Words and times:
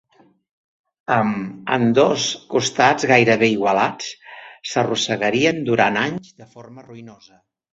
Amb 1.15 1.69
ambdós 1.75 2.23
costats 2.55 3.07
gairebé 3.13 3.51
igualats, 3.57 4.09
s'arrossegarien 4.73 5.61
durant 5.69 6.05
anys 6.07 6.33
de 6.41 6.49
forma 6.57 6.91
ruïnosa. 6.91 7.39